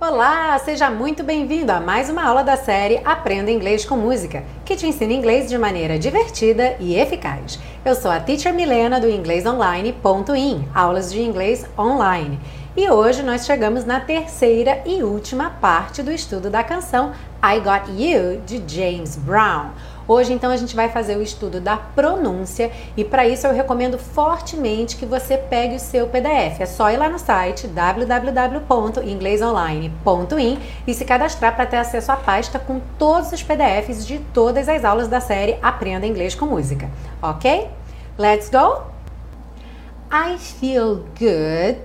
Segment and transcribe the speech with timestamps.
[0.00, 4.74] Olá, seja muito bem-vindo a mais uma aula da série Aprenda Inglês com Música, que
[4.74, 7.58] te ensina inglês de maneira divertida e eficaz.
[7.84, 12.40] Eu sou a Teacher Milena do inglesonline.in, aulas de inglês online.
[12.76, 17.90] E hoje nós chegamos na terceira e última parte do estudo da canção I Got
[17.90, 19.70] You de James Brown.
[20.08, 23.98] Hoje, então, a gente vai fazer o estudo da pronúncia e para isso eu recomendo
[23.98, 26.60] fortemente que você pegue o seu PDF.
[26.60, 32.56] É só ir lá no site www.inglesonline.in e se cadastrar para ter acesso à pasta
[32.58, 36.88] com todos os PDFs de todas as aulas da série Aprenda Inglês com Música,
[37.20, 37.68] ok?
[38.16, 38.82] Let's go!
[40.10, 41.78] I feel good.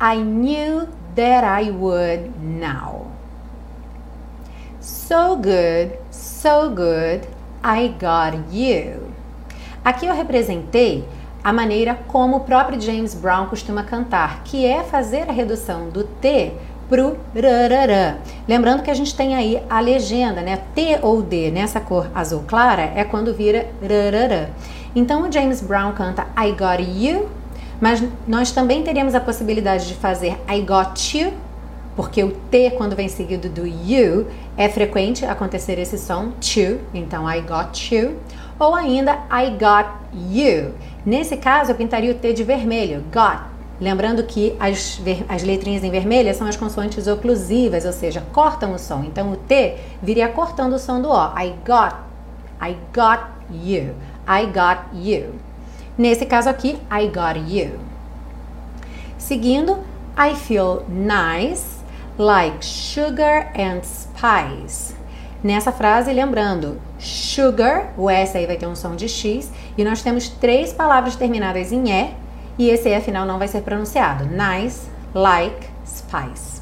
[0.00, 3.08] I knew that I would now.
[4.80, 7.28] So good, so good.
[7.62, 9.10] I got you.
[9.84, 11.04] Aqui eu representei
[11.42, 16.04] a maneira como o próprio James Brown costuma cantar, que é fazer a redução do
[16.04, 16.52] T
[16.88, 18.16] pro rararã.
[18.48, 20.60] Lembrando que a gente tem aí a legenda, né?
[20.74, 24.48] T ou D nessa cor azul clara é quando vira rararã.
[24.94, 27.28] Então o James Brown canta I got you,
[27.80, 31.32] mas nós também teríamos a possibilidade de fazer I got you
[31.96, 37.30] porque o T, quando vem seguido do you, é frequente acontecer esse som to, então
[37.30, 38.16] I got you,
[38.58, 39.90] ou ainda I got
[40.30, 40.74] you.
[41.04, 43.50] Nesse caso, eu pintaria o T de vermelho, got.
[43.80, 48.78] Lembrando que as, as letrinhas em vermelho são as consoantes oclusivas, ou seja, cortam o
[48.78, 49.02] som.
[49.04, 51.38] Então o T viria cortando o som do O.
[51.38, 51.96] I got,
[52.62, 53.94] I got you,
[54.28, 55.34] I got you.
[55.96, 57.78] Nesse caso aqui, I got you.
[59.16, 59.78] Seguindo,
[60.16, 61.79] I feel nice
[62.18, 64.94] like sugar and spice.
[65.42, 70.02] Nessa frase, lembrando, sugar, o S aí vai ter um som de X, e nós
[70.02, 72.14] temos três palavras terminadas em E,
[72.58, 74.26] e esse E final não vai ser pronunciado.
[74.26, 76.60] Nice, like, spice.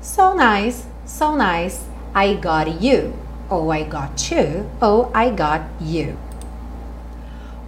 [0.00, 1.80] So nice, so nice,
[2.14, 3.12] I got you.
[3.50, 6.16] Ou I got you, ou I got you.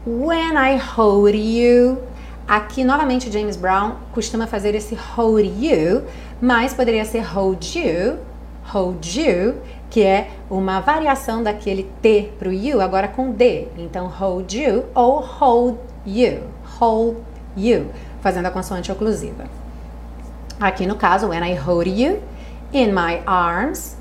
[0.07, 1.99] When I hold you,
[2.47, 6.05] Aqui, novamente, James Brown costuma fazer esse hold you,
[6.41, 8.19] mas poderia ser hold you,
[8.65, 9.55] hold you,
[9.89, 13.69] que é uma variação daquele T para o you, agora com D.
[13.79, 16.43] Então, hold you ou hold you,
[16.79, 17.17] hold
[17.57, 17.87] you,
[18.21, 19.45] fazendo a consoante oclusiva.
[20.61, 22.23] Aqui no caso, when I hold you
[22.73, 23.97] in my arms,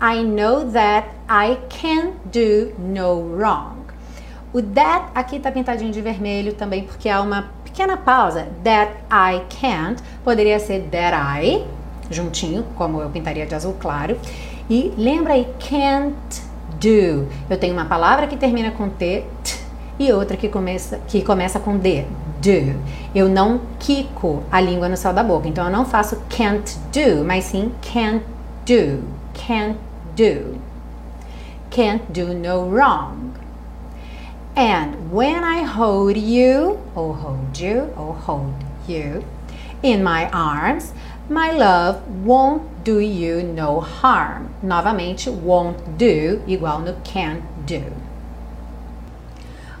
[0.00, 3.78] I know that I can do no wrong.
[4.52, 8.48] O that aqui está pintadinho de vermelho também porque há uma pequena pausa.
[8.64, 11.64] That I can't poderia ser that I,
[12.10, 14.18] juntinho, como eu pintaria de azul claro.
[14.68, 16.42] E lembra aí, can't
[16.80, 17.28] do.
[17.48, 19.58] Eu tenho uma palavra que termina com T, t
[19.98, 22.04] e outra que começa, que começa com D,
[22.42, 22.80] do.
[23.14, 27.24] Eu não quico a língua no céu da boca, então eu não faço can't do,
[27.24, 28.24] mas sim can't
[28.66, 29.78] do, can't
[30.16, 30.58] do.
[31.70, 33.30] Can't do no wrong.
[34.56, 38.54] And when I hold you, or hold you, or hold
[38.86, 39.24] you
[39.82, 40.92] in my arms,
[41.28, 44.48] my love won't do you no harm.
[44.62, 47.82] Novamente, won't do igual no can do.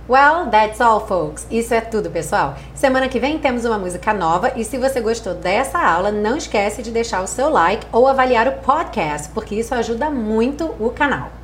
[0.08, 1.46] Well, that's all, folks.
[1.50, 2.56] Isso é tudo, pessoal.
[2.74, 6.82] Semana que vem temos uma música nova e se você gostou dessa aula, não esquece
[6.82, 11.37] de deixar o seu like ou avaliar o podcast, porque isso ajuda muito o canal.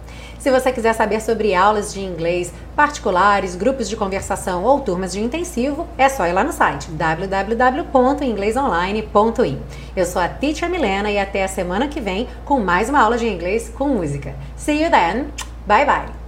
[0.44, 5.18] Se você quiser saber sobre aulas de inglês particulares, grupos de conversação ou turmas de
[5.18, 9.58] intensivo, é só ir lá no site www.inglesonline.in.
[9.96, 13.16] Eu sou a Teacher Milena e até a semana que vem com mais uma aula
[13.16, 14.34] de inglês com música.
[14.54, 15.28] See you then.
[15.66, 16.23] Bye bye.